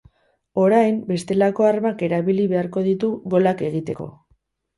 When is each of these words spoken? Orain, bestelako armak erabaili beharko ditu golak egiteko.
Orain, 0.61 0.95
bestelako 1.11 1.67
armak 1.73 2.01
erabaili 2.07 2.47
beharko 2.55 2.85
ditu 2.89 3.11
golak 3.37 3.63
egiteko. 3.71 4.11